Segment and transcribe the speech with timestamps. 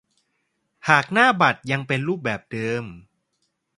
[0.89, 2.83] หากหน้าบัตรยังเป็นรูปแบบเดิม